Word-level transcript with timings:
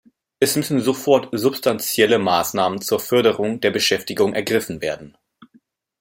Es 0.39 0.55
müssen 0.55 0.81
sofort 0.81 1.29
substanzielle 1.31 2.17
Maßnahmen 2.17 2.81
zur 2.81 2.99
Förderung 2.99 3.59
der 3.61 3.69
Beschäftigung 3.69 4.33
ergriffen 4.33 4.81
werden. 4.81 5.15